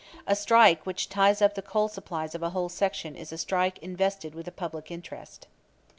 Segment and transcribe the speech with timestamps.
[0.25, 3.77] A strike which ties up the coal supplies of a whole section is a strike
[3.83, 5.45] invested with a public interest.